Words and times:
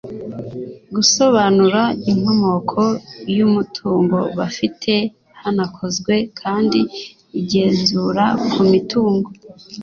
gusobanura 0.95 1.81
inkomoko 2.11 2.81
y 3.35 3.39
umutungo 3.47 4.17
bafite 4.37 4.93
Hanakozwe 5.41 6.13
kandi 6.39 6.79
igenzura 7.39 8.25
ku 8.51 8.61
mitungo 8.71 9.29